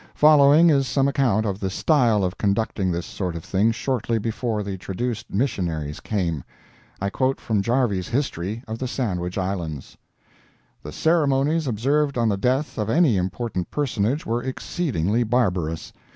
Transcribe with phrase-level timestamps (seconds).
[0.15, 4.63] Following is some account of the style of conducting this sort of thing shortly before
[4.63, 6.43] the traduced missionaries came.
[6.99, 9.97] I quote from Jarves' History of the Sandwich Islands:
[10.81, 15.93] "The ceremonies observed on the death of any important personage were exceedingly barbarous.